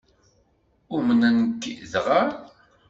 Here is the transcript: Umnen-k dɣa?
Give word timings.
Umnen-k 0.95 1.63
dɣa? 1.91 2.21